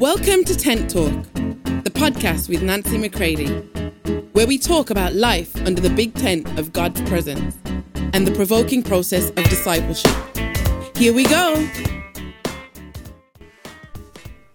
Welcome 0.00 0.44
to 0.44 0.54
Tent 0.54 0.90
Talk, 0.90 1.10
the 1.32 1.90
podcast 1.90 2.50
with 2.50 2.62
Nancy 2.62 2.98
McCready, 2.98 3.48
where 4.32 4.46
we 4.46 4.58
talk 4.58 4.90
about 4.90 5.14
life 5.14 5.56
under 5.66 5.80
the 5.80 5.88
big 5.88 6.14
tent 6.14 6.58
of 6.58 6.70
God's 6.70 7.00
presence 7.08 7.56
and 8.12 8.26
the 8.26 8.32
provoking 8.34 8.82
process 8.82 9.30
of 9.30 9.36
discipleship. 9.44 10.14
Here 10.98 11.14
we 11.14 11.24
go. 11.24 11.66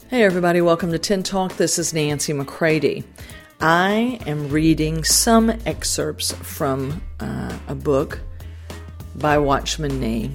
Hey, 0.09 0.23
everybody, 0.23 0.61
welcome 0.61 0.91
to 0.91 0.99
Tent 0.99 1.25
Talk. 1.25 1.57
This 1.57 1.79
is 1.79 1.91
Nancy 1.91 2.33
McCready. 2.33 3.03
I 3.59 4.19
am 4.27 4.47
reading 4.49 5.03
some 5.03 5.49
excerpts 5.65 6.33
from 6.33 7.01
uh, 7.19 7.57
a 7.67 7.73
book 7.73 8.19
by 9.15 9.39
Watchman 9.39 9.99
Nee 9.99 10.29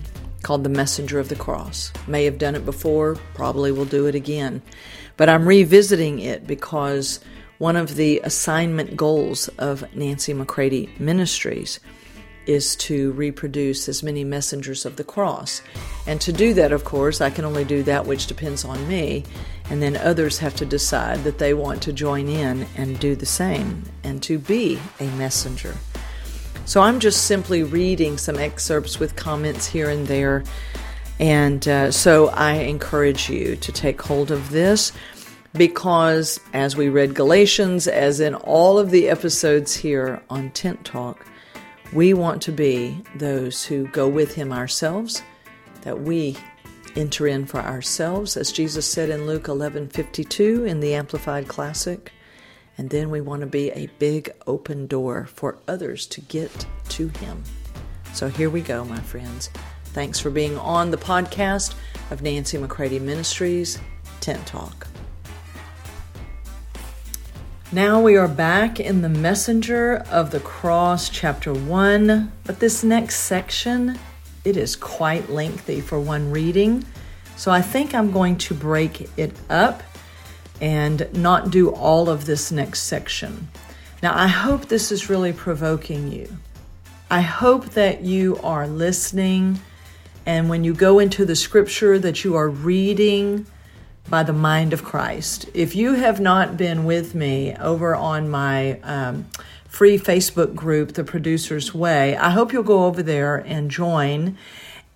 called 0.46 0.62
The 0.62 0.70
Messenger 0.70 1.18
of 1.18 1.28
the 1.28 1.34
Cross. 1.34 1.92
May 2.06 2.24
have 2.24 2.38
done 2.38 2.54
it 2.54 2.64
before, 2.64 3.16
probably 3.34 3.72
will 3.72 3.84
do 3.84 4.06
it 4.06 4.14
again. 4.14 4.62
But 5.16 5.28
I'm 5.28 5.44
revisiting 5.44 6.20
it 6.20 6.46
because 6.46 7.18
one 7.58 7.74
of 7.74 7.96
the 7.96 8.20
assignment 8.20 8.96
goals 8.96 9.48
of 9.58 9.92
Nancy 9.96 10.32
McCready 10.32 10.88
Ministries 11.00 11.80
is 12.46 12.76
to 12.76 13.10
reproduce 13.14 13.88
as 13.88 14.04
many 14.04 14.22
messengers 14.22 14.86
of 14.86 14.94
the 14.94 15.02
cross. 15.02 15.62
And 16.06 16.20
to 16.20 16.32
do 16.32 16.54
that, 16.54 16.70
of 16.70 16.84
course, 16.84 17.20
I 17.20 17.30
can 17.30 17.44
only 17.44 17.64
do 17.64 17.82
that 17.82 18.06
which 18.06 18.28
depends 18.28 18.64
on 18.64 18.86
me, 18.86 19.24
and 19.68 19.82
then 19.82 19.96
others 19.96 20.38
have 20.38 20.54
to 20.56 20.64
decide 20.64 21.24
that 21.24 21.38
they 21.38 21.54
want 21.54 21.82
to 21.82 21.92
join 21.92 22.28
in 22.28 22.68
and 22.76 23.00
do 23.00 23.16
the 23.16 23.26
same 23.26 23.82
and 24.04 24.22
to 24.22 24.38
be 24.38 24.78
a 25.00 25.08
messenger. 25.16 25.74
So 26.66 26.82
I'm 26.82 26.98
just 26.98 27.26
simply 27.26 27.62
reading 27.62 28.18
some 28.18 28.38
excerpts 28.38 28.98
with 28.98 29.14
comments 29.14 29.66
here 29.68 29.88
and 29.88 30.04
there. 30.08 30.42
And 31.20 31.66
uh, 31.68 31.92
so 31.92 32.26
I 32.30 32.54
encourage 32.54 33.30
you 33.30 33.54
to 33.54 33.70
take 33.70 34.02
hold 34.02 34.32
of 34.32 34.50
this 34.50 34.90
because, 35.52 36.40
as 36.52 36.76
we 36.76 36.88
read 36.88 37.14
Galatians, 37.14 37.86
as 37.86 38.18
in 38.18 38.34
all 38.34 38.80
of 38.80 38.90
the 38.90 39.08
episodes 39.08 39.76
here 39.76 40.20
on 40.28 40.50
Tent 40.50 40.84
Talk, 40.84 41.24
we 41.92 42.12
want 42.12 42.42
to 42.42 42.52
be 42.52 43.00
those 43.14 43.64
who 43.64 43.86
go 43.86 44.08
with 44.08 44.34
Him 44.34 44.52
ourselves, 44.52 45.22
that 45.82 46.00
we 46.00 46.36
enter 46.96 47.28
in 47.28 47.46
for 47.46 47.60
ourselves, 47.60 48.36
as 48.36 48.50
Jesus 48.50 48.90
said 48.90 49.08
in 49.08 49.28
Luke 49.28 49.46
11 49.46 49.88
52 49.90 50.64
in 50.64 50.80
the 50.80 50.94
Amplified 50.94 51.46
Classic. 51.46 52.12
And 52.78 52.90
then 52.90 53.10
we 53.10 53.20
want 53.20 53.40
to 53.40 53.46
be 53.46 53.70
a 53.70 53.88
big 53.98 54.30
open 54.46 54.86
door 54.86 55.26
for 55.26 55.58
others 55.66 56.06
to 56.08 56.20
get 56.20 56.66
to 56.90 57.08
Him. 57.08 57.42
So 58.12 58.28
here 58.28 58.50
we 58.50 58.60
go, 58.60 58.84
my 58.84 59.00
friends. 59.00 59.50
Thanks 59.86 60.20
for 60.20 60.30
being 60.30 60.58
on 60.58 60.90
the 60.90 60.96
podcast 60.96 61.74
of 62.10 62.22
Nancy 62.22 62.58
McCready 62.58 62.98
Ministries, 62.98 63.78
Tent 64.20 64.46
Talk. 64.46 64.86
Now 67.72 68.00
we 68.00 68.16
are 68.16 68.28
back 68.28 68.78
in 68.78 69.02
the 69.02 69.08
Messenger 69.08 70.04
of 70.10 70.30
the 70.30 70.40
Cross, 70.40 71.08
chapter 71.10 71.52
1. 71.52 72.30
But 72.44 72.60
this 72.60 72.84
next 72.84 73.20
section, 73.20 73.98
it 74.44 74.56
is 74.56 74.76
quite 74.76 75.30
lengthy 75.30 75.80
for 75.80 75.98
one 75.98 76.30
reading. 76.30 76.84
So 77.36 77.50
I 77.50 77.60
think 77.60 77.94
I'm 77.94 78.12
going 78.12 78.38
to 78.38 78.54
break 78.54 79.10
it 79.18 79.34
up 79.50 79.82
and 80.60 81.12
not 81.12 81.50
do 81.50 81.70
all 81.70 82.08
of 82.08 82.26
this 82.26 82.50
next 82.50 82.84
section. 82.84 83.48
Now, 84.02 84.16
I 84.16 84.26
hope 84.26 84.66
this 84.66 84.92
is 84.92 85.10
really 85.10 85.32
provoking 85.32 86.12
you. 86.12 86.36
I 87.10 87.20
hope 87.20 87.70
that 87.70 88.02
you 88.02 88.38
are 88.42 88.66
listening 88.66 89.60
and 90.26 90.50
when 90.50 90.64
you 90.64 90.74
go 90.74 90.98
into 90.98 91.24
the 91.24 91.36
scripture 91.36 91.98
that 92.00 92.24
you 92.24 92.34
are 92.34 92.48
reading 92.48 93.46
by 94.08 94.22
the 94.22 94.32
mind 94.32 94.72
of 94.72 94.84
Christ. 94.84 95.48
If 95.54 95.74
you 95.74 95.94
have 95.94 96.20
not 96.20 96.56
been 96.56 96.84
with 96.84 97.14
me 97.14 97.54
over 97.56 97.94
on 97.94 98.28
my 98.28 98.80
um, 98.80 99.26
free 99.68 99.98
Facebook 99.98 100.54
group, 100.54 100.92
The 100.92 101.04
Producer's 101.04 101.74
Way, 101.74 102.16
I 102.16 102.30
hope 102.30 102.52
you'll 102.52 102.62
go 102.62 102.84
over 102.86 103.02
there 103.02 103.36
and 103.36 103.70
join 103.70 104.36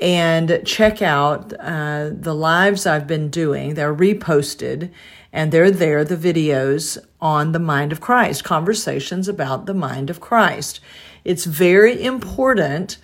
and 0.00 0.62
check 0.65 1.03
out 1.03 1.53
uh, 1.61 2.11
the 2.12 2.34
lives 2.34 2.87
I've 2.87 3.06
been 3.06 3.28
doing. 3.28 3.75
They're 3.75 3.94
reposted 3.94 4.91
and 5.33 5.53
they're 5.53 5.71
there, 5.71 6.05
the 6.05 6.16
videos 6.16 6.99
on 7.21 7.53
the 7.53 7.59
mind 7.59 7.93
of 7.93 8.00
Christ, 8.00 8.43
conversations 8.43 9.28
about 9.28 9.66
the 9.66 9.75
mind 9.75 10.11
of 10.11 10.21
Christ. 10.21 10.81
It's 11.25 11.44
very 11.44 12.03
important 12.03 12.99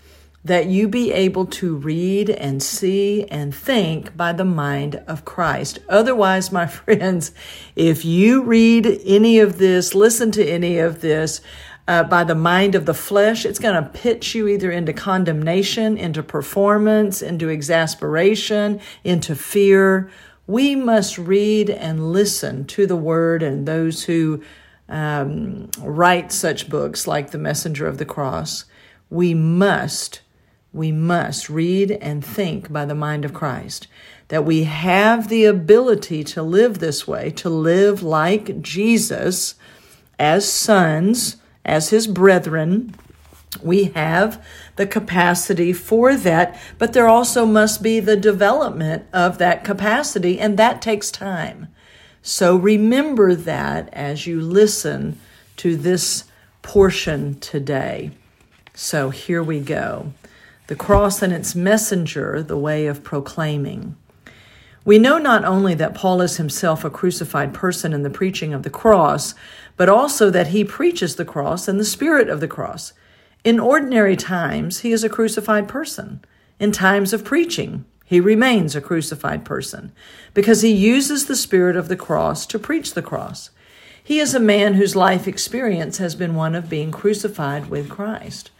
that 0.46 0.66
you 0.66 0.86
be 0.86 1.12
able 1.12 1.44
to 1.44 1.74
read 1.74 2.30
and 2.30 2.62
see 2.62 3.24
and 3.24 3.52
think 3.52 4.16
by 4.16 4.32
the 4.32 4.44
mind 4.44 4.94
of 5.08 5.24
Christ. 5.24 5.80
Otherwise, 5.88 6.52
my 6.52 6.66
friends, 6.68 7.32
if 7.74 8.04
you 8.04 8.44
read 8.44 8.86
any 9.04 9.40
of 9.40 9.58
this, 9.58 9.94
listen 9.94 10.30
to 10.32 10.46
any 10.46 10.78
of 10.78 11.00
this, 11.00 11.40
uh, 11.88 12.02
by 12.02 12.24
the 12.24 12.34
mind 12.34 12.74
of 12.74 12.84
the 12.84 12.94
flesh, 12.94 13.44
it's 13.44 13.58
going 13.58 13.82
to 13.82 13.88
pitch 13.90 14.34
you 14.34 14.48
either 14.48 14.70
into 14.70 14.92
condemnation, 14.92 15.96
into 15.96 16.22
performance, 16.22 17.22
into 17.22 17.48
exasperation, 17.48 18.80
into 19.04 19.36
fear. 19.36 20.10
We 20.46 20.74
must 20.74 21.16
read 21.16 21.70
and 21.70 22.12
listen 22.12 22.64
to 22.66 22.86
the 22.86 22.96
word 22.96 23.42
and 23.42 23.66
those 23.66 24.04
who 24.04 24.42
um, 24.88 25.70
write 25.78 26.32
such 26.32 26.68
books 26.68 27.06
like 27.06 27.30
The 27.30 27.38
Messenger 27.38 27.86
of 27.86 27.98
the 27.98 28.04
Cross. 28.04 28.64
We 29.08 29.34
must, 29.34 30.22
we 30.72 30.90
must 30.90 31.48
read 31.48 31.92
and 31.92 32.24
think 32.24 32.72
by 32.72 32.84
the 32.84 32.94
mind 32.94 33.24
of 33.24 33.34
Christ. 33.34 33.86
That 34.28 34.44
we 34.44 34.64
have 34.64 35.28
the 35.28 35.44
ability 35.44 36.24
to 36.24 36.42
live 36.42 36.80
this 36.80 37.06
way, 37.06 37.30
to 37.32 37.48
live 37.48 38.02
like 38.02 38.60
Jesus 38.60 39.54
as 40.18 40.50
sons 40.50 41.36
as 41.66 41.90
his 41.90 42.06
brethren. 42.06 42.94
We 43.62 43.84
have 43.94 44.44
the 44.76 44.86
capacity 44.86 45.72
for 45.72 46.16
that, 46.16 46.58
but 46.78 46.92
there 46.92 47.08
also 47.08 47.46
must 47.46 47.82
be 47.82 48.00
the 48.00 48.16
development 48.16 49.04
of 49.12 49.38
that 49.38 49.64
capacity, 49.64 50.38
and 50.38 50.58
that 50.58 50.82
takes 50.82 51.10
time. 51.10 51.68
So 52.22 52.56
remember 52.56 53.34
that 53.34 53.88
as 53.92 54.26
you 54.26 54.40
listen 54.40 55.18
to 55.58 55.76
this 55.76 56.24
portion 56.62 57.38
today. 57.40 58.10
So 58.74 59.10
here 59.10 59.42
we 59.42 59.60
go. 59.60 60.12
The 60.66 60.76
cross 60.76 61.22
and 61.22 61.32
its 61.32 61.54
messenger, 61.54 62.42
the 62.42 62.58
way 62.58 62.86
of 62.86 63.04
proclaiming. 63.04 63.96
We 64.84 64.98
know 64.98 65.18
not 65.18 65.44
only 65.44 65.74
that 65.74 65.94
Paul 65.94 66.20
is 66.20 66.36
himself 66.36 66.84
a 66.84 66.90
crucified 66.90 67.54
person 67.54 67.92
in 67.92 68.02
the 68.02 68.10
preaching 68.10 68.52
of 68.52 68.64
the 68.64 68.70
cross, 68.70 69.34
but 69.76 69.88
also 69.88 70.30
that 70.30 70.48
he 70.48 70.64
preaches 70.64 71.16
the 71.16 71.24
cross 71.24 71.68
and 71.68 71.78
the 71.78 71.84
spirit 71.84 72.28
of 72.28 72.40
the 72.40 72.48
cross. 72.48 72.92
In 73.44 73.60
ordinary 73.60 74.16
times, 74.16 74.80
he 74.80 74.92
is 74.92 75.04
a 75.04 75.08
crucified 75.08 75.68
person. 75.68 76.20
In 76.58 76.72
times 76.72 77.12
of 77.12 77.24
preaching, 77.24 77.84
he 78.04 78.20
remains 78.20 78.74
a 78.74 78.80
crucified 78.80 79.44
person 79.44 79.92
because 80.32 80.62
he 80.62 80.72
uses 80.72 81.26
the 81.26 81.36
spirit 81.36 81.76
of 81.76 81.88
the 81.88 81.96
cross 81.96 82.46
to 82.46 82.58
preach 82.58 82.94
the 82.94 83.02
cross. 83.02 83.50
He 84.02 84.20
is 84.20 84.34
a 84.34 84.40
man 84.40 84.74
whose 84.74 84.94
life 84.94 85.26
experience 85.26 85.98
has 85.98 86.14
been 86.14 86.36
one 86.36 86.54
of 86.54 86.70
being 86.70 86.92
crucified 86.92 87.68
with 87.68 87.88
Christ. 87.88 88.52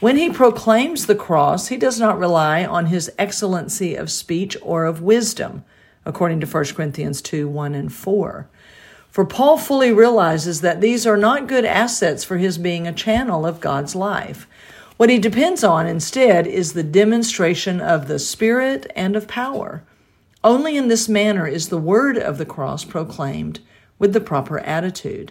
When 0.00 0.16
he 0.16 0.30
proclaims 0.30 1.06
the 1.06 1.14
cross, 1.14 1.68
he 1.68 1.76
does 1.76 2.00
not 2.00 2.18
rely 2.18 2.64
on 2.64 2.86
his 2.86 3.12
excellency 3.18 3.94
of 3.94 4.10
speech 4.10 4.56
or 4.62 4.86
of 4.86 5.02
wisdom, 5.02 5.64
according 6.06 6.40
to 6.40 6.46
1 6.46 6.64
Corinthians 6.74 7.20
2 7.20 7.46
1 7.46 7.74
and 7.74 7.92
4. 7.92 8.48
For 9.14 9.24
Paul 9.24 9.58
fully 9.58 9.92
realizes 9.92 10.60
that 10.62 10.80
these 10.80 11.06
are 11.06 11.16
not 11.16 11.46
good 11.46 11.64
assets 11.64 12.24
for 12.24 12.36
his 12.36 12.58
being 12.58 12.88
a 12.88 12.92
channel 12.92 13.46
of 13.46 13.60
God's 13.60 13.94
life. 13.94 14.48
What 14.96 15.08
he 15.08 15.20
depends 15.20 15.62
on 15.62 15.86
instead 15.86 16.48
is 16.48 16.72
the 16.72 16.82
demonstration 16.82 17.80
of 17.80 18.08
the 18.08 18.18
Spirit 18.18 18.90
and 18.96 19.14
of 19.14 19.28
power. 19.28 19.84
Only 20.42 20.76
in 20.76 20.88
this 20.88 21.08
manner 21.08 21.46
is 21.46 21.68
the 21.68 21.78
word 21.78 22.18
of 22.18 22.38
the 22.38 22.44
cross 22.44 22.82
proclaimed 22.82 23.60
with 24.00 24.14
the 24.14 24.20
proper 24.20 24.58
attitude. 24.58 25.30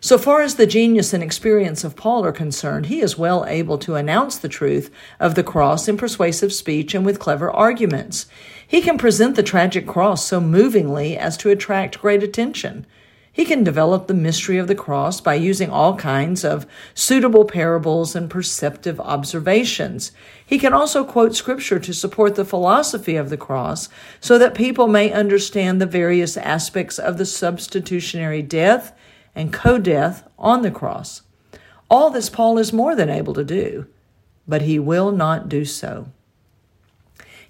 So 0.00 0.18
far 0.18 0.42
as 0.42 0.56
the 0.56 0.66
genius 0.66 1.12
and 1.12 1.22
experience 1.22 1.84
of 1.84 1.94
Paul 1.94 2.26
are 2.26 2.32
concerned, 2.32 2.86
he 2.86 3.00
is 3.00 3.16
well 3.16 3.46
able 3.46 3.78
to 3.78 3.94
announce 3.94 4.36
the 4.36 4.48
truth 4.48 4.90
of 5.20 5.36
the 5.36 5.44
cross 5.44 5.86
in 5.86 5.96
persuasive 5.96 6.52
speech 6.52 6.92
and 6.92 7.06
with 7.06 7.20
clever 7.20 7.48
arguments. 7.48 8.26
He 8.66 8.80
can 8.80 8.98
present 8.98 9.36
the 9.36 9.44
tragic 9.44 9.86
cross 9.86 10.26
so 10.26 10.40
movingly 10.40 11.16
as 11.16 11.36
to 11.36 11.50
attract 11.50 12.00
great 12.00 12.24
attention. 12.24 12.84
He 13.34 13.46
can 13.46 13.64
develop 13.64 14.06
the 14.06 14.14
mystery 14.14 14.58
of 14.58 14.66
the 14.66 14.74
cross 14.74 15.22
by 15.22 15.34
using 15.34 15.70
all 15.70 15.96
kinds 15.96 16.44
of 16.44 16.66
suitable 16.94 17.46
parables 17.46 18.14
and 18.14 18.28
perceptive 18.28 19.00
observations. 19.00 20.12
He 20.44 20.58
can 20.58 20.74
also 20.74 21.02
quote 21.02 21.34
scripture 21.34 21.78
to 21.78 21.94
support 21.94 22.34
the 22.34 22.44
philosophy 22.44 23.16
of 23.16 23.30
the 23.30 23.38
cross 23.38 23.88
so 24.20 24.36
that 24.36 24.54
people 24.54 24.86
may 24.86 25.10
understand 25.10 25.80
the 25.80 25.86
various 25.86 26.36
aspects 26.36 26.98
of 26.98 27.16
the 27.16 27.24
substitutionary 27.24 28.42
death 28.42 28.94
and 29.34 29.50
co 29.50 29.78
death 29.78 30.28
on 30.38 30.60
the 30.60 30.70
cross. 30.70 31.22
All 31.90 32.10
this 32.10 32.28
Paul 32.28 32.58
is 32.58 32.72
more 32.72 32.94
than 32.94 33.08
able 33.08 33.32
to 33.32 33.44
do, 33.44 33.86
but 34.46 34.62
he 34.62 34.78
will 34.78 35.10
not 35.10 35.48
do 35.48 35.64
so. 35.64 36.08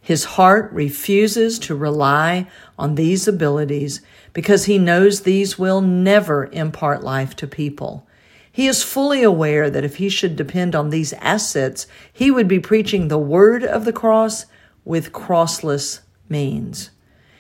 His 0.03 0.25
heart 0.25 0.71
refuses 0.73 1.61
to 1.61 1.77
rely 1.77 2.49
on 2.77 2.97
these 2.97 3.29
abilities 3.29 4.01
because 4.33 4.65
he 4.65 4.77
knows 4.77 5.21
these 5.21 5.59
will 5.59 5.81
never 5.81 6.47
impart 6.47 7.05
life 7.05 7.37
to 7.37 7.47
people. 7.47 8.05
He 8.51 8.67
is 8.67 8.83
fully 8.83 9.23
aware 9.23 9.71
that 9.71 9.85
if 9.85 9.97
he 9.97 10.09
should 10.09 10.35
depend 10.35 10.75
on 10.75 10.91
these 10.91 11.13
assets, 11.15 11.87
he 12.13 12.33
would 12.33 12.49
be 12.49 12.59
preaching 12.59 13.09
the 13.09 13.17
word 13.17 13.63
of 13.63 13.85
the 13.85 13.93
cross 13.93 14.45
with 14.85 15.13
crossless 15.13 16.01
means. 16.29 16.91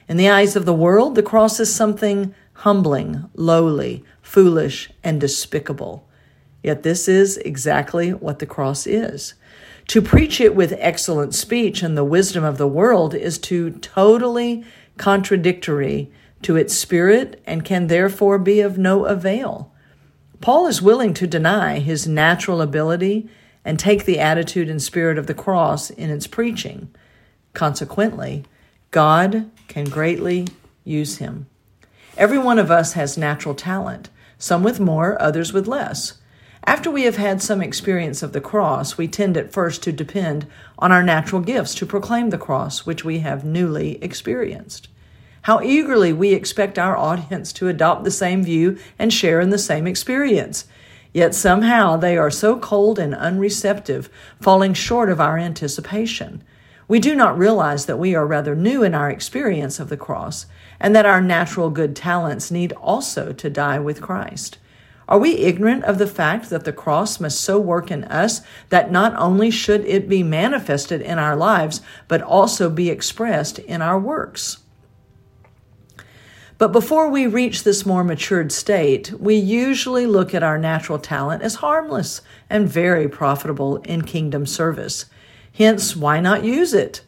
In 0.09 0.17
the 0.17 0.31
eyes 0.31 0.55
of 0.55 0.65
the 0.65 0.73
world, 0.73 1.17
the 1.17 1.23
cross 1.23 1.59
is 1.59 1.75
something 1.75 2.33
humbling, 2.53 3.29
lowly, 3.35 4.05
foolish, 4.23 4.91
and 5.03 5.21
despicable. 5.21 6.09
Yet 6.63 6.85
this 6.85 7.09
is 7.09 7.39
exactly 7.39 8.13
what 8.13 8.39
the 8.39 8.47
cross 8.47 8.87
is. 8.87 9.35
To 9.93 10.01
preach 10.01 10.41
it 10.41 10.55
with 10.55 10.73
excellent 10.79 11.35
speech 11.35 11.83
and 11.83 11.99
the 11.99 12.03
wisdom 12.03 12.45
of 12.45 12.57
the 12.57 12.67
world 12.67 13.15
is 13.15 13.37
to 13.41 13.73
totally 13.73 14.65
contradictory 14.97 16.11
to 16.41 16.57
its 16.57 16.73
spirit 16.73 17.43
and 17.45 17.63
can 17.63 17.89
therefore 17.89 18.39
be 18.39 18.61
of 18.61 18.79
no 18.79 19.05
avail. 19.05 19.71
Paul 20.41 20.67
is 20.67 20.81
willing 20.81 21.13
to 21.13 21.27
deny 21.27 21.79
his 21.79 22.09
natural 22.09 22.63
ability 22.63 23.29
and 23.67 23.79
take 23.79 24.07
the 24.07 24.19
attitude 24.19 24.71
and 24.71 24.81
spirit 24.81 25.19
of 25.19 25.27
the 25.27 25.35
cross 25.35 25.91
in 25.91 26.09
its 26.09 26.27
preaching. 26.27 26.89
Consequently, 27.53 28.47
God 28.93 29.51
can 29.69 29.85
greatly 29.85 30.47
use 30.85 31.19
him. 31.19 31.49
Every 32.17 32.39
one 32.39 32.59
of 32.59 32.71
us 32.71 32.95
has 32.95 33.19
natural 33.19 33.55
talent, 33.55 34.09
some 34.39 34.63
with 34.63 34.81
more, 34.81 35.21
others 35.21 35.53
with 35.53 35.67
less. 35.67 36.15
After 36.65 36.93
we 36.93 37.03
have 37.03 37.17
had 37.17 37.43
some 37.43 37.61
experience 37.61 38.23
of 38.23 38.33
the 38.33 38.41
cross, 38.41 38.97
we 38.97 39.09
tend 39.09 39.37
at 39.37 39.53
first 39.53 39.83
to 39.83 39.93
depend 39.93 40.47
on 40.79 40.93
our 40.93 41.03
natural 41.03 41.43
gifts 41.43 41.75
to 41.77 41.87
proclaim 41.87 42.31
the 42.31 42.39
cross 42.39 42.87
which 42.87 43.05
we 43.05 43.19
have 43.19 43.45
newly 43.45 44.03
experienced. 44.03 44.89
How 45.43 45.61
eagerly 45.61 46.13
we 46.13 46.33
expect 46.35 46.79
our 46.79 46.97
audience 46.97 47.53
to 47.55 47.67
adopt 47.67 48.05
the 48.05 48.13
same 48.13 48.45
view 48.45 48.79
and 48.97 49.13
share 49.13 49.41
in 49.41 49.51
the 49.51 49.59
same 49.59 49.89
experience. 49.89 50.67
Yet 51.13 51.35
somehow 51.35 51.97
they 51.97 52.17
are 52.17 52.31
so 52.31 52.57
cold 52.61 52.97
and 53.01 53.13
unreceptive, 53.13 54.09
falling 54.41 54.73
short 54.73 55.11
of 55.11 55.21
our 55.21 55.37
anticipation. 55.37 56.45
We 56.87 57.01
do 57.01 57.17
not 57.17 57.37
realize 57.37 57.87
that 57.87 57.99
we 57.99 58.15
are 58.15 58.27
rather 58.27 58.55
new 58.55 58.85
in 58.85 58.95
our 58.95 59.11
experience 59.11 59.81
of 59.81 59.89
the 59.89 59.97
cross, 59.97 60.47
and 60.79 60.95
that 60.95 61.07
our 61.07 61.21
natural 61.21 61.71
good 61.71 61.97
talents 61.97 62.53
need 62.53 62.73
also 62.75 63.33
to 63.33 63.51
die 63.51 63.81
with 63.81 64.01
Christ. 64.01 64.59
Are 65.13 65.19
we 65.19 65.37
ignorant 65.37 65.85
of 65.85 65.99
the 65.99 66.07
fact 66.07 66.49
that 66.49 66.65
the 66.65 66.73
cross 66.73 67.21
must 67.21 67.39
so 67.39 67.59
work 67.59 67.91
in 67.91 68.05
us 68.05 68.41
that 68.71 68.91
not 68.91 69.15
only 69.17 69.51
should 69.51 69.85
it 69.85 70.09
be 70.09 70.23
manifested 70.23 71.03
in 71.03 71.19
our 71.19 71.37
lives, 71.37 71.83
but 72.09 72.23
also 72.23 72.71
be 72.71 72.89
expressed 72.89 73.59
in 73.59 73.83
our 73.83 73.99
works? 74.01 74.61
But 76.57 76.73
before 76.73 77.11
we 77.11 77.27
reach 77.27 77.63
this 77.63 77.85
more 77.85 78.03
matured 78.03 78.53
state, 78.53 79.13
we 79.21 79.35
usually 79.35 80.07
look 80.07 80.35
at 80.35 80.43
our 80.43 80.57
natural 80.57 80.99
talent 80.99 81.43
as 81.43 81.57
harmless 81.57 82.23
and 82.49 82.67
very 82.67 83.07
profitable 83.07 83.83
in 83.83 84.05
kingdom 84.05 84.47
service. 84.47 85.05
Hence, 85.53 85.95
why 85.95 86.21
not 86.21 86.43
use 86.43 86.73
it? 86.73 87.03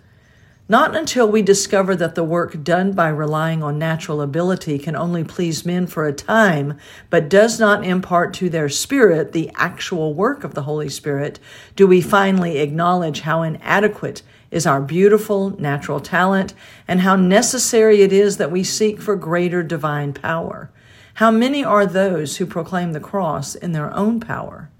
Not 0.66 0.96
until 0.96 1.30
we 1.30 1.42
discover 1.42 1.94
that 1.96 2.14
the 2.14 2.24
work 2.24 2.64
done 2.64 2.92
by 2.92 3.08
relying 3.08 3.62
on 3.62 3.78
natural 3.78 4.22
ability 4.22 4.78
can 4.78 4.96
only 4.96 5.22
please 5.22 5.66
men 5.66 5.86
for 5.86 6.06
a 6.06 6.12
time, 6.12 6.78
but 7.10 7.28
does 7.28 7.60
not 7.60 7.84
impart 7.84 8.32
to 8.34 8.48
their 8.48 8.70
spirit 8.70 9.32
the 9.32 9.50
actual 9.56 10.14
work 10.14 10.42
of 10.42 10.54
the 10.54 10.62
Holy 10.62 10.88
Spirit, 10.88 11.38
do 11.76 11.86
we 11.86 12.00
finally 12.00 12.58
acknowledge 12.58 13.20
how 13.20 13.42
inadequate 13.42 14.22
is 14.50 14.66
our 14.66 14.80
beautiful 14.80 15.50
natural 15.60 16.00
talent 16.00 16.54
and 16.88 17.00
how 17.00 17.16
necessary 17.16 18.00
it 18.00 18.12
is 18.12 18.38
that 18.38 18.52
we 18.52 18.62
seek 18.62 19.02
for 19.02 19.16
greater 19.16 19.62
divine 19.64 20.12
power. 20.12 20.70
How 21.14 21.30
many 21.30 21.64
are 21.64 21.84
those 21.84 22.36
who 22.36 22.46
proclaim 22.46 22.92
the 22.92 23.00
cross 23.00 23.54
in 23.54 23.72
their 23.72 23.92
own 23.94 24.20
power? 24.20 24.70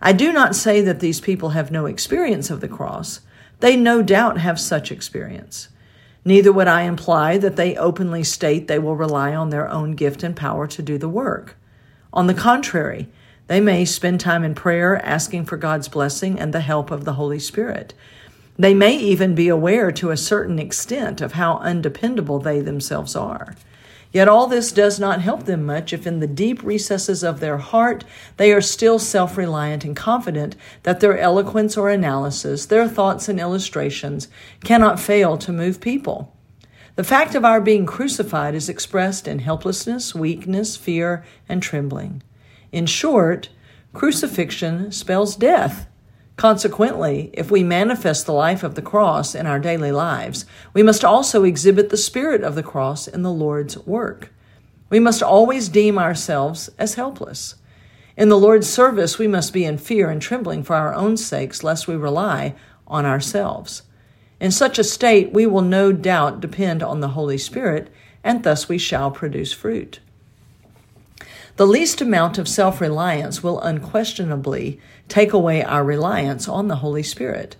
I 0.00 0.12
do 0.12 0.32
not 0.32 0.54
say 0.54 0.80
that 0.80 1.00
these 1.00 1.20
people 1.20 1.50
have 1.50 1.70
no 1.70 1.86
experience 1.86 2.50
of 2.50 2.60
the 2.60 2.68
cross. 2.68 3.20
They 3.60 3.76
no 3.76 4.02
doubt 4.02 4.38
have 4.38 4.58
such 4.58 4.90
experience. 4.90 5.68
Neither 6.24 6.52
would 6.52 6.68
I 6.68 6.82
imply 6.82 7.38
that 7.38 7.56
they 7.56 7.76
openly 7.76 8.24
state 8.24 8.68
they 8.68 8.78
will 8.78 8.96
rely 8.96 9.34
on 9.34 9.50
their 9.50 9.68
own 9.68 9.92
gift 9.92 10.22
and 10.22 10.36
power 10.36 10.66
to 10.66 10.82
do 10.82 10.98
the 10.98 11.08
work. 11.08 11.56
On 12.12 12.26
the 12.26 12.34
contrary, 12.34 13.08
they 13.46 13.60
may 13.60 13.84
spend 13.84 14.20
time 14.20 14.44
in 14.44 14.54
prayer 14.54 15.04
asking 15.04 15.44
for 15.46 15.56
God's 15.56 15.88
blessing 15.88 16.38
and 16.38 16.52
the 16.52 16.60
help 16.60 16.90
of 16.90 17.04
the 17.04 17.14
Holy 17.14 17.38
Spirit. 17.38 17.94
They 18.58 18.74
may 18.74 18.96
even 18.96 19.34
be 19.34 19.48
aware 19.48 19.90
to 19.92 20.10
a 20.10 20.16
certain 20.16 20.58
extent 20.58 21.20
of 21.20 21.32
how 21.32 21.56
undependable 21.58 22.38
they 22.38 22.60
themselves 22.60 23.16
are. 23.16 23.56
Yet 24.12 24.28
all 24.28 24.48
this 24.48 24.72
does 24.72 24.98
not 24.98 25.20
help 25.20 25.44
them 25.44 25.64
much 25.64 25.92
if 25.92 26.06
in 26.06 26.18
the 26.18 26.26
deep 26.26 26.62
recesses 26.62 27.22
of 27.22 27.38
their 27.38 27.58
heart 27.58 28.04
they 28.38 28.52
are 28.52 28.60
still 28.60 28.98
self 28.98 29.36
reliant 29.36 29.84
and 29.84 29.94
confident 29.94 30.56
that 30.82 31.00
their 31.00 31.18
eloquence 31.18 31.76
or 31.76 31.90
analysis, 31.90 32.66
their 32.66 32.88
thoughts 32.88 33.28
and 33.28 33.38
illustrations, 33.38 34.28
cannot 34.64 34.98
fail 34.98 35.38
to 35.38 35.52
move 35.52 35.80
people. 35.80 36.36
The 36.96 37.04
fact 37.04 37.34
of 37.34 37.44
our 37.44 37.60
being 37.60 37.86
crucified 37.86 38.54
is 38.54 38.68
expressed 38.68 39.28
in 39.28 39.38
helplessness, 39.38 40.14
weakness, 40.14 40.76
fear, 40.76 41.24
and 41.48 41.62
trembling. 41.62 42.22
In 42.72 42.86
short, 42.86 43.48
crucifixion 43.94 44.90
spells 44.90 45.36
death. 45.36 45.86
Consequently, 46.40 47.28
if 47.34 47.50
we 47.50 47.62
manifest 47.62 48.24
the 48.24 48.32
life 48.32 48.62
of 48.62 48.74
the 48.74 48.80
cross 48.80 49.34
in 49.34 49.46
our 49.46 49.58
daily 49.58 49.92
lives, 49.92 50.46
we 50.72 50.82
must 50.82 51.04
also 51.04 51.44
exhibit 51.44 51.90
the 51.90 51.98
spirit 51.98 52.42
of 52.42 52.54
the 52.54 52.62
cross 52.62 53.06
in 53.06 53.20
the 53.20 53.30
Lord's 53.30 53.76
work. 53.80 54.32
We 54.88 55.00
must 55.00 55.22
always 55.22 55.68
deem 55.68 55.98
ourselves 55.98 56.70
as 56.78 56.94
helpless. 56.94 57.56
In 58.16 58.30
the 58.30 58.38
Lord's 58.38 58.70
service, 58.70 59.18
we 59.18 59.28
must 59.28 59.52
be 59.52 59.66
in 59.66 59.76
fear 59.76 60.08
and 60.08 60.22
trembling 60.22 60.62
for 60.62 60.76
our 60.76 60.94
own 60.94 61.18
sakes, 61.18 61.62
lest 61.62 61.86
we 61.86 61.94
rely 61.94 62.54
on 62.86 63.04
ourselves. 63.04 63.82
In 64.40 64.50
such 64.50 64.78
a 64.78 64.82
state, 64.82 65.34
we 65.34 65.44
will 65.44 65.60
no 65.60 65.92
doubt 65.92 66.40
depend 66.40 66.82
on 66.82 67.00
the 67.00 67.08
Holy 67.08 67.36
Spirit, 67.36 67.92
and 68.24 68.44
thus 68.44 68.66
we 68.66 68.78
shall 68.78 69.10
produce 69.10 69.52
fruit. 69.52 70.00
The 71.60 71.66
least 71.66 72.00
amount 72.00 72.38
of 72.38 72.48
self 72.48 72.80
reliance 72.80 73.42
will 73.42 73.60
unquestionably 73.60 74.80
take 75.08 75.34
away 75.34 75.62
our 75.62 75.84
reliance 75.84 76.48
on 76.48 76.68
the 76.68 76.76
Holy 76.76 77.02
Spirit. 77.02 77.56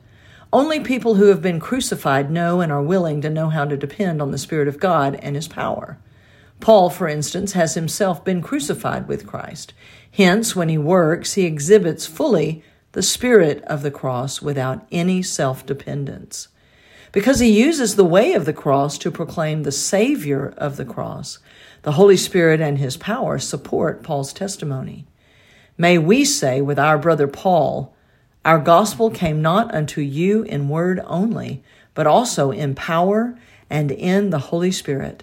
Only 0.50 0.81
people 0.81 1.17
who 1.17 1.26
have 1.26 1.43
been 1.43 1.61
crucified 1.61 2.31
know 2.31 2.62
and 2.62 2.73
are 2.73 2.81
willing 2.81 3.20
to 3.20 3.29
know 3.29 3.50
how 3.50 3.67
to 3.67 3.76
depend 3.76 4.23
on 4.23 4.31
the 4.31 4.38
Spirit 4.38 4.69
of 4.69 4.81
God 4.81 5.17
and 5.17 5.37
His 5.37 5.49
power. 5.49 5.99
Paul, 6.61 6.88
for 6.88 7.08
instance, 7.08 7.52
has 7.52 7.75
himself 7.75 8.25
been 8.25 8.41
crucified 8.41 9.07
with 9.07 9.26
Christ. 9.26 9.75
Hence, 10.11 10.57
when 10.57 10.71
he 10.71 10.78
works, 10.78 11.35
he 11.35 11.45
exhibits 11.45 12.07
fully 12.07 12.64
the 12.92 13.02
spirit 13.02 13.62
of 13.64 13.83
the 13.83 13.90
cross 13.90 14.40
without 14.40 14.87
any 14.90 15.23
self 15.23 15.66
dependence. 15.66 16.49
Because 17.12 17.40
he 17.40 17.61
uses 17.61 17.97
the 17.97 18.04
way 18.07 18.33
of 18.33 18.47
the 18.47 18.54
cross 18.54 18.97
to 18.97 19.11
proclaim 19.11 19.62
the 19.62 19.71
Savior 19.71 20.54
of 20.57 20.78
the 20.78 20.87
cross, 20.87 21.38
the 21.82 21.92
Holy 21.92 22.16
Spirit 22.16 22.60
and 22.60 22.78
his 22.78 22.96
power 22.96 23.38
support 23.38 24.02
Paul's 24.02 24.32
testimony. 24.32 25.06
May 25.78 25.96
we 25.99 26.25
say 26.25 26.60
with 26.60 26.78
our 26.78 26.99
brother 26.99 27.26
Paul, 27.26 27.94
Our 28.44 28.58
gospel 28.58 29.10
came 29.10 29.40
not 29.40 29.75
unto 29.75 30.00
you 30.00 30.42
in 30.42 30.68
word 30.68 31.00
only, 31.06 31.62
but 31.94 32.06
also 32.06 32.50
in 32.50 32.75
power 32.75 33.38
and 33.70 33.90
in 33.90 34.30
the 34.30 34.38
Holy 34.38 34.72
Spirit. 34.72 35.22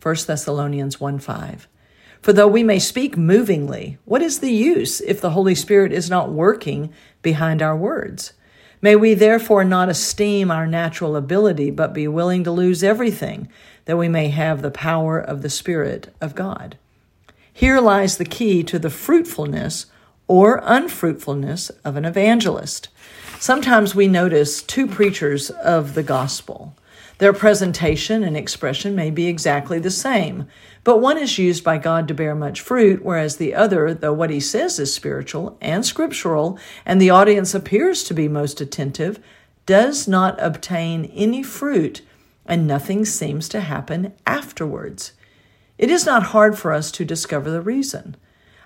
1 0.00 0.16
Thessalonians 0.26 1.00
1 1.00 1.18
5. 1.18 1.68
For 2.22 2.32
though 2.32 2.48
we 2.48 2.62
may 2.62 2.78
speak 2.78 3.16
movingly, 3.16 3.98
what 4.04 4.22
is 4.22 4.38
the 4.38 4.52
use 4.52 5.00
if 5.00 5.20
the 5.20 5.30
Holy 5.30 5.54
Spirit 5.54 5.92
is 5.92 6.10
not 6.10 6.30
working 6.30 6.92
behind 7.22 7.62
our 7.62 7.76
words? 7.76 8.32
May 8.80 8.94
we 8.94 9.14
therefore 9.14 9.64
not 9.64 9.88
esteem 9.88 10.50
our 10.50 10.66
natural 10.66 11.16
ability, 11.16 11.70
but 11.70 11.94
be 11.94 12.06
willing 12.06 12.44
to 12.44 12.52
lose 12.52 12.84
everything 12.84 13.48
that 13.86 13.96
we 13.96 14.08
may 14.08 14.28
have 14.28 14.62
the 14.62 14.70
power 14.70 15.18
of 15.18 15.42
the 15.42 15.50
Spirit 15.50 16.14
of 16.20 16.34
God. 16.34 16.76
Here 17.52 17.80
lies 17.80 18.18
the 18.18 18.24
key 18.24 18.62
to 18.64 18.78
the 18.78 18.90
fruitfulness 18.90 19.86
or 20.28 20.60
unfruitfulness 20.62 21.70
of 21.84 21.96
an 21.96 22.04
evangelist. 22.04 22.88
Sometimes 23.38 23.94
we 23.94 24.08
notice 24.08 24.62
two 24.62 24.86
preachers 24.86 25.50
of 25.50 25.94
the 25.94 26.02
gospel. 26.02 26.76
Their 27.18 27.32
presentation 27.32 28.22
and 28.22 28.36
expression 28.36 28.94
may 28.94 29.10
be 29.10 29.26
exactly 29.26 29.78
the 29.78 29.90
same, 29.90 30.48
but 30.84 31.00
one 31.00 31.16
is 31.16 31.38
used 31.38 31.64
by 31.64 31.78
God 31.78 32.08
to 32.08 32.14
bear 32.14 32.34
much 32.34 32.60
fruit, 32.60 33.02
whereas 33.02 33.36
the 33.36 33.54
other, 33.54 33.94
though 33.94 34.12
what 34.12 34.28
he 34.30 34.40
says 34.40 34.78
is 34.78 34.94
spiritual 34.94 35.56
and 35.62 35.86
scriptural, 35.86 36.58
and 36.84 37.00
the 37.00 37.10
audience 37.10 37.54
appears 37.54 38.04
to 38.04 38.14
be 38.14 38.28
most 38.28 38.60
attentive, 38.60 39.18
does 39.64 40.06
not 40.06 40.36
obtain 40.38 41.06
any 41.06 41.42
fruit 41.42 42.02
and 42.46 42.66
nothing 42.66 43.04
seems 43.04 43.48
to 43.50 43.60
happen 43.60 44.14
afterwards. 44.26 45.12
It 45.78 45.90
is 45.90 46.06
not 46.06 46.24
hard 46.24 46.58
for 46.58 46.72
us 46.72 46.90
to 46.92 47.04
discover 47.04 47.50
the 47.50 47.60
reason. 47.60 48.16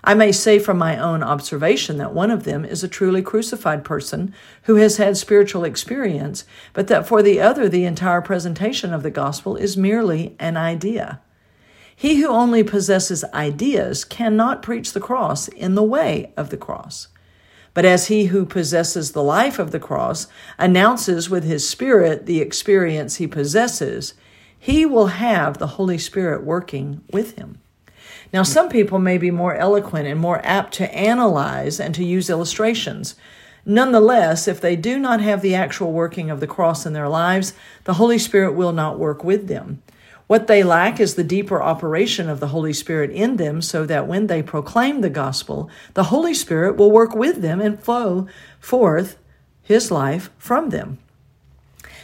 I 0.03 0.13
may 0.13 0.31
say 0.31 0.57
from 0.57 0.77
my 0.77 0.97
own 0.97 1.21
observation 1.21 1.97
that 1.97 2.13
one 2.13 2.31
of 2.31 2.43
them 2.43 2.65
is 2.65 2.83
a 2.83 2.87
truly 2.87 3.21
crucified 3.21 3.83
person 3.83 4.33
who 4.63 4.75
has 4.75 4.97
had 4.97 5.15
spiritual 5.15 5.63
experience, 5.63 6.43
but 6.73 6.87
that 6.87 7.07
for 7.07 7.21
the 7.21 7.39
other, 7.39 7.69
the 7.69 7.85
entire 7.85 8.21
presentation 8.21 8.93
of 8.93 9.03
the 9.03 9.11
gospel 9.11 9.55
is 9.55 9.77
merely 9.77 10.35
an 10.39 10.57
idea. 10.57 11.21
He 11.95 12.15
who 12.15 12.29
only 12.29 12.63
possesses 12.63 13.23
ideas 13.25 14.03
cannot 14.03 14.63
preach 14.63 14.93
the 14.93 14.99
cross 14.99 15.47
in 15.47 15.75
the 15.75 15.83
way 15.83 16.33
of 16.35 16.49
the 16.49 16.57
cross. 16.57 17.09
But 17.73 17.85
as 17.85 18.07
he 18.07 18.25
who 18.25 18.45
possesses 18.45 19.11
the 19.11 19.23
life 19.23 19.57
of 19.57 19.71
the 19.71 19.79
cross 19.79 20.27
announces 20.57 21.29
with 21.29 21.43
his 21.43 21.67
spirit 21.67 22.25
the 22.25 22.41
experience 22.41 23.15
he 23.15 23.27
possesses, 23.27 24.13
he 24.57 24.85
will 24.85 25.07
have 25.07 25.57
the 25.57 25.67
Holy 25.67 25.97
Spirit 25.97 26.43
working 26.43 27.01
with 27.11 27.37
him. 27.37 27.59
Now, 28.33 28.43
some 28.43 28.69
people 28.69 28.99
may 28.99 29.17
be 29.17 29.31
more 29.31 29.55
eloquent 29.55 30.07
and 30.07 30.19
more 30.19 30.41
apt 30.45 30.73
to 30.75 30.93
analyze 30.93 31.79
and 31.79 31.95
to 31.95 32.03
use 32.03 32.29
illustrations. 32.29 33.15
Nonetheless, 33.65 34.47
if 34.47 34.59
they 34.61 34.75
do 34.75 34.97
not 34.97 35.21
have 35.21 35.41
the 35.41 35.55
actual 35.55 35.91
working 35.91 36.29
of 36.29 36.39
the 36.39 36.47
cross 36.47 36.85
in 36.85 36.93
their 36.93 37.09
lives, 37.09 37.53
the 37.83 37.95
Holy 37.95 38.17
Spirit 38.17 38.53
will 38.53 38.71
not 38.71 38.99
work 38.99 39.23
with 39.23 39.47
them. 39.47 39.81
What 40.27 40.47
they 40.47 40.63
lack 40.63 40.99
is 40.99 41.15
the 41.15 41.23
deeper 41.23 41.61
operation 41.61 42.29
of 42.29 42.39
the 42.39 42.47
Holy 42.47 42.73
Spirit 42.73 43.11
in 43.11 43.37
them, 43.37 43.61
so 43.61 43.85
that 43.85 44.07
when 44.07 44.27
they 44.27 44.41
proclaim 44.41 45.01
the 45.01 45.09
gospel, 45.09 45.69
the 45.93 46.05
Holy 46.05 46.33
Spirit 46.33 46.77
will 46.77 46.91
work 46.91 47.13
with 47.13 47.41
them 47.41 47.59
and 47.59 47.81
flow 47.81 48.27
forth 48.59 49.17
His 49.61 49.91
life 49.91 50.29
from 50.37 50.69
them. 50.69 50.99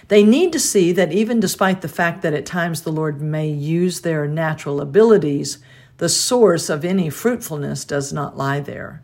They 0.08 0.24
need 0.24 0.54
to 0.54 0.60
see 0.60 0.92
that 0.94 1.12
even 1.12 1.40
despite 1.40 1.82
the 1.82 1.90
fact 1.90 2.22
that 2.22 2.34
at 2.34 2.46
times 2.46 2.82
the 2.82 2.92
Lord 2.92 3.22
may 3.22 3.50
use 3.50 4.02
their 4.02 4.28
natural 4.28 4.80
abilities, 4.80 5.58
the 5.98 6.10
source 6.10 6.70
of 6.70 6.86
any 6.86 7.10
fruitfulness 7.10 7.84
does 7.84 8.14
not 8.14 8.38
lie 8.38 8.60
there. 8.60 9.04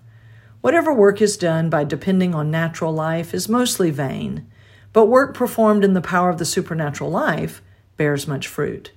Whatever 0.62 0.94
work 0.94 1.22
is 1.22 1.36
done 1.36 1.70
by 1.70 1.84
depending 1.84 2.34
on 2.34 2.50
natural 2.50 2.94
life 2.94 3.34
is 3.34 3.50
mostly 3.50 3.90
vain, 3.90 4.50
but 4.94 5.08
work 5.08 5.34
performed 5.34 5.84
in 5.84 5.94
the 5.94 6.02
power 6.02 6.30
of 6.30 6.38
the 6.38 6.46
supernatural 6.46 7.10
life 7.10 7.62
bears 7.98 8.28
much 8.28 8.48
fruit. 8.48 8.92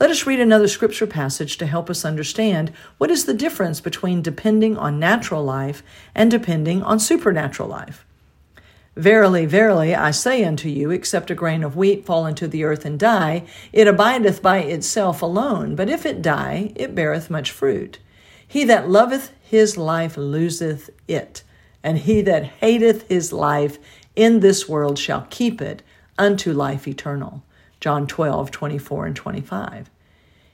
Let 0.00 0.10
us 0.10 0.26
read 0.26 0.38
another 0.38 0.68
scripture 0.68 1.08
passage 1.08 1.56
to 1.58 1.66
help 1.66 1.90
us 1.90 2.04
understand 2.04 2.72
what 2.98 3.10
is 3.10 3.24
the 3.24 3.34
difference 3.34 3.80
between 3.80 4.22
depending 4.22 4.76
on 4.76 5.00
natural 5.00 5.42
life 5.42 5.82
and 6.14 6.30
depending 6.30 6.84
on 6.84 7.00
supernatural 7.00 7.68
life. 7.68 8.06
Verily, 8.94 9.44
verily, 9.44 9.96
I 9.96 10.12
say 10.12 10.44
unto 10.44 10.68
you, 10.68 10.90
except 10.92 11.32
a 11.32 11.34
grain 11.34 11.64
of 11.64 11.76
wheat 11.76 12.06
fall 12.06 12.26
into 12.26 12.46
the 12.46 12.62
earth 12.62 12.84
and 12.84 12.98
die, 12.98 13.44
it 13.72 13.88
abideth 13.88 14.40
by 14.40 14.58
itself 14.58 15.20
alone. 15.20 15.74
But 15.74 15.88
if 15.88 16.06
it 16.06 16.22
die, 16.22 16.72
it 16.76 16.94
beareth 16.94 17.28
much 17.28 17.50
fruit. 17.50 17.98
He 18.46 18.64
that 18.64 18.88
loveth 18.88 19.32
his 19.42 19.76
life 19.76 20.16
loseth 20.16 20.90
it, 21.08 21.42
and 21.82 21.98
he 21.98 22.22
that 22.22 22.44
hateth 22.44 23.08
his 23.08 23.32
life 23.32 23.78
in 24.14 24.40
this 24.40 24.68
world 24.68 24.98
shall 24.98 25.26
keep 25.28 25.60
it 25.60 25.82
unto 26.16 26.52
life 26.52 26.86
eternal. 26.86 27.42
John 27.80 28.06
12, 28.06 28.50
24 28.50 29.06
and 29.06 29.16
25. 29.16 29.90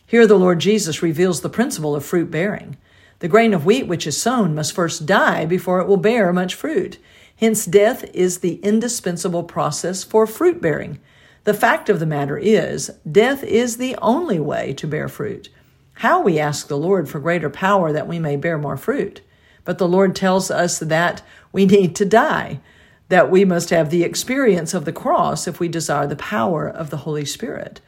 Here 0.07 0.27
the 0.27 0.39
Lord 0.39 0.59
Jesus 0.61 1.03
reveals 1.03 1.41
the 1.41 1.49
principle 1.49 1.97
of 1.97 2.05
fruit 2.05 2.31
bearing. 2.31 2.77
The 3.21 3.29
grain 3.29 3.55
of 3.55 3.65
wheat 3.65 3.87
which 3.87 4.07
is 4.07 4.21
sown 4.21 4.55
must 4.55 4.75
first 4.75 5.07
die 5.07 5.47
before 5.47 5.81
it 5.81 5.89
will 5.89 5.97
bear 5.97 6.33
much 6.33 6.55
fruit. 6.55 6.99
Hence, 7.37 7.65
death 7.65 8.05
is 8.15 8.39
the 8.39 8.57
indispensable 8.57 9.45
process 9.45 10.05
for 10.05 10.27
fruit 10.27 10.61
bearing. 10.61 11.01
The 11.45 11.55
fact 11.55 11.89
of 11.89 12.01
the 12.01 12.07
matter 12.07 12.39
is, 12.39 12.91
death 13.11 13.43
is 13.43 13.77
the 13.77 13.97
only 14.03 14.39
way 14.39 14.73
to 14.75 14.87
bear 14.87 15.09
fruit. 15.09 15.49
How 15.95 16.21
we 16.21 16.39
ask 16.39 16.69
the 16.69 16.79
Lord 16.79 17.09
for 17.09 17.19
greater 17.19 17.51
power 17.51 17.93
that 17.93 18.09
we 18.09 18.19
may 18.19 18.37
bear 18.37 18.59
more 18.59 18.77
fruit. 18.77 19.21
But 19.65 19.79
the 19.79 19.89
Lord 19.89 20.15
tells 20.15 20.51
us 20.51 20.79
that 20.79 21.23
we 21.53 21.67
need 21.67 21.97
to 21.97 22.05
die, 22.05 22.61
that 23.09 23.31
we 23.31 23.45
must 23.45 23.71
have 23.71 23.91
the 23.91 24.03
experience 24.03 24.75
of 24.75 24.85
the 24.85 24.93
cross 24.93 25.47
if 25.47 25.61
we 25.61 25.69
desire 25.69 26.07
the 26.07 26.17
power 26.17 26.69
of 26.69 26.91
the 26.91 26.99
Holy 26.99 27.25
Spirit. 27.25 27.81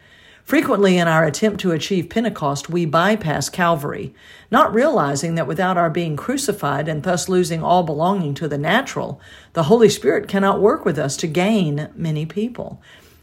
Frequently, 0.45 0.97
in 0.97 1.09
our 1.09 1.25
attempt 1.25 1.61
to 1.61 1.73
achieve 1.73 2.09
Pentecost, 2.09 2.71
we 2.71 2.87
bypass 2.87 3.49
Calvary, 3.49 4.15
not 4.49 4.73
realizing 4.73 5.35
that 5.35 5.49
without 5.49 5.77
our 5.77 5.91
being 5.91 6.17
crucified 6.17 6.87
and 6.87 7.03
thus 7.03 7.29
losing 7.29 7.65
all 7.65 7.83
belonging 7.83 8.33
to 8.35 8.47
the 8.47 8.57
natural, 8.57 9.21
the 9.55 9.65
Holy 9.65 9.89
Spirit 9.89 10.29
cannot 10.29 10.61
work 10.61 10.85
with 10.85 10.99
us 10.99 11.17
to 11.17 11.27
gain 11.27 11.89
many 11.97 12.25
people. 12.25 12.81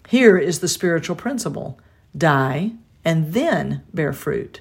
Here 0.09 0.37
is 0.37 0.59
the 0.59 0.67
spiritual 0.67 1.15
principle 1.15 1.79
die 2.15 2.71
and 3.05 3.33
then 3.33 3.83
bear 3.93 4.11
fruit. 4.11 4.59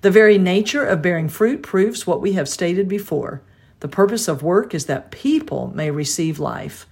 The 0.00 0.10
very 0.10 0.36
nature 0.36 0.84
of 0.84 1.02
bearing 1.02 1.28
fruit 1.28 1.62
proves 1.62 2.06
what 2.06 2.20
we 2.20 2.32
have 2.32 2.48
stated 2.48 2.88
before. 2.88 3.42
The 3.80 3.88
purpose 3.88 4.28
of 4.28 4.42
work 4.42 4.74
is 4.74 4.86
that 4.86 5.10
people 5.10 5.72
may 5.74 5.90
receive 5.90 6.38
life. 6.38 6.86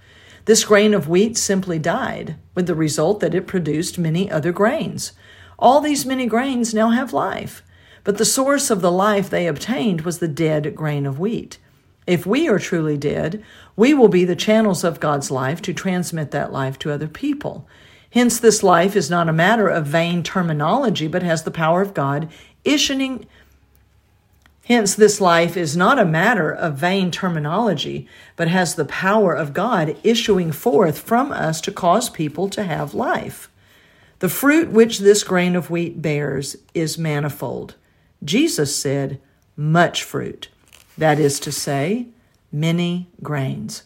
This 0.45 0.65
grain 0.65 0.93
of 0.93 1.07
wheat 1.07 1.37
simply 1.37 1.79
died, 1.79 2.35
with 2.55 2.67
the 2.67 2.75
result 2.75 3.19
that 3.19 3.35
it 3.35 3.47
produced 3.47 3.99
many 3.99 4.29
other 4.31 4.51
grains. 4.51 5.13
All 5.57 5.81
these 5.81 6.05
many 6.05 6.25
grains 6.25 6.73
now 6.73 6.89
have 6.89 7.13
life, 7.13 7.61
but 8.03 8.17
the 8.17 8.25
source 8.25 8.69
of 8.69 8.81
the 8.81 8.91
life 8.91 9.29
they 9.29 9.45
obtained 9.45 10.01
was 10.01 10.19
the 10.19 10.27
dead 10.27 10.73
grain 10.75 11.05
of 11.05 11.19
wheat. 11.19 11.59
If 12.07 12.25
we 12.25 12.47
are 12.47 12.57
truly 12.57 12.97
dead, 12.97 13.43
we 13.75 13.93
will 13.93 14.07
be 14.07 14.25
the 14.25 14.35
channels 14.35 14.83
of 14.83 14.99
God's 14.99 15.29
life 15.29 15.61
to 15.61 15.73
transmit 15.73 16.31
that 16.31 16.51
life 16.51 16.79
to 16.79 16.91
other 16.91 17.07
people. 17.07 17.67
Hence, 18.11 18.39
this 18.39 18.63
life 18.63 18.95
is 18.95 19.11
not 19.11 19.29
a 19.29 19.33
matter 19.33 19.67
of 19.67 19.85
vain 19.85 20.23
terminology, 20.23 21.07
but 21.07 21.21
has 21.21 21.43
the 21.43 21.51
power 21.51 21.83
of 21.83 21.93
God 21.93 22.27
issuing 22.63 23.27
Hence, 24.69 24.93
this 24.93 25.19
life 25.19 25.57
is 25.57 25.75
not 25.75 25.97
a 25.97 26.05
matter 26.05 26.51
of 26.51 26.75
vain 26.77 27.09
terminology, 27.09 28.07
but 28.35 28.47
has 28.47 28.75
the 28.75 28.85
power 28.85 29.33
of 29.33 29.51
God 29.51 29.97
issuing 30.03 30.51
forth 30.51 30.99
from 30.99 31.31
us 31.31 31.59
to 31.61 31.71
cause 31.71 32.07
people 32.07 32.47
to 32.49 32.63
have 32.63 32.93
life. 32.93 33.49
The 34.19 34.29
fruit 34.29 34.69
which 34.69 34.99
this 34.99 35.23
grain 35.23 35.55
of 35.55 35.71
wheat 35.71 36.03
bears 36.03 36.55
is 36.75 36.99
manifold. 36.99 37.73
Jesus 38.23 38.75
said, 38.75 39.19
much 39.57 40.03
fruit. 40.03 40.49
That 40.99 41.19
is 41.19 41.39
to 41.39 41.51
say, 41.51 42.07
many 42.51 43.07
grains. 43.23 43.83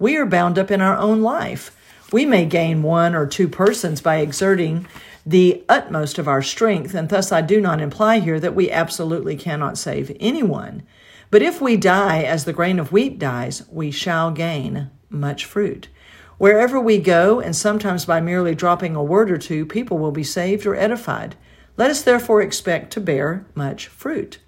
We 0.00 0.16
are 0.16 0.26
bound 0.26 0.58
up 0.58 0.72
in 0.72 0.80
our 0.80 0.96
own 0.96 1.22
life. 1.22 1.76
We 2.10 2.26
may 2.26 2.44
gain 2.44 2.82
one 2.82 3.14
or 3.14 3.26
two 3.26 3.46
persons 3.46 4.00
by 4.00 4.16
exerting 4.16 4.88
the 5.26 5.64
utmost 5.68 6.18
of 6.18 6.28
our 6.28 6.42
strength, 6.42 6.94
and 6.94 7.08
thus 7.08 7.32
I 7.32 7.40
do 7.40 7.60
not 7.60 7.80
imply 7.80 8.18
here 8.18 8.38
that 8.40 8.54
we 8.54 8.70
absolutely 8.70 9.36
cannot 9.36 9.78
save 9.78 10.14
anyone. 10.20 10.82
But 11.30 11.42
if 11.42 11.60
we 11.60 11.76
die 11.76 12.22
as 12.22 12.44
the 12.44 12.52
grain 12.52 12.78
of 12.78 12.92
wheat 12.92 13.18
dies, 13.18 13.62
we 13.70 13.90
shall 13.90 14.30
gain 14.30 14.90
much 15.08 15.44
fruit. 15.44 15.88
Wherever 16.36 16.78
we 16.78 16.98
go, 16.98 17.40
and 17.40 17.56
sometimes 17.56 18.04
by 18.04 18.20
merely 18.20 18.54
dropping 18.54 18.94
a 18.94 19.02
word 19.02 19.30
or 19.30 19.38
two, 19.38 19.64
people 19.64 19.98
will 19.98 20.10
be 20.10 20.24
saved 20.24 20.66
or 20.66 20.74
edified. 20.74 21.36
Let 21.76 21.90
us 21.90 22.02
therefore 22.02 22.42
expect 22.42 22.92
to 22.92 23.00
bear 23.00 23.46
much 23.54 23.86
fruit. 23.86 24.38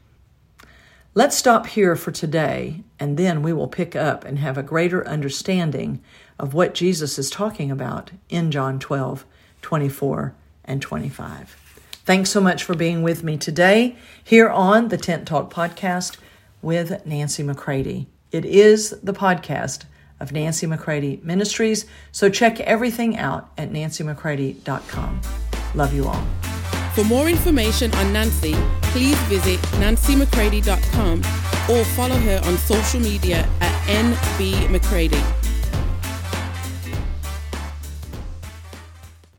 Let's 1.15 1.37
stop 1.37 1.69
here 1.69 1.97
for 1.97 2.11
today, 2.11 2.85
and 3.01 3.17
then 3.17 3.43
we 3.43 3.53
will 3.53 3.69
pick 3.69 3.97
up 3.97 4.25
and 4.25 4.39
have 4.39 4.59
a 4.59 4.63
greater 4.63 5.07
understanding 5.09 6.03
of 6.39 6.53
what 6.53 6.75
Jesus 6.75 7.19
is 7.19 7.31
talking 7.31 7.71
about 7.71 8.11
in 8.29 8.51
John 8.51 8.79
12 8.79 9.25
24 9.63 10.35
and 10.67 10.83
25. 10.83 11.57
Thanks 12.05 12.31
so 12.31 12.41
much 12.41 12.63
for 12.63 12.75
being 12.75 13.03
with 13.03 13.25
me 13.25 13.37
today 13.37 13.97
here 14.23 14.49
on 14.49 14.89
the 14.89 14.97
Tent 14.97 15.27
Talk 15.27 15.53
podcast 15.53 16.19
with 16.63 17.05
Nancy 17.05 17.43
McCready. 17.43 18.07
It 18.31 18.45
is 18.45 18.91
the 19.03 19.13
podcast 19.13 19.85
of 20.21 20.33
Nancy 20.33 20.67
McCready 20.67 21.21
Ministries, 21.23 21.85
so 22.13 22.29
check 22.29 22.61
everything 22.61 23.17
out 23.17 23.51
at 23.59 23.71
nancymccready.com. 23.71 25.21
Love 25.75 25.95
you 25.95 26.07
all. 26.07 26.25
For 26.95 27.05
more 27.05 27.29
information 27.29 27.95
on 27.97 28.13
Nancy, 28.13 28.55
please 28.83 29.19
visit 29.25 29.61
nancymccready.com 29.81 31.19
or 31.69 31.85
follow 31.85 32.17
her 32.17 32.41
on 32.45 32.57
social 32.57 33.01
media 33.01 33.47
at 33.61 33.73
NB 33.89 34.71
McCready. 34.71 35.23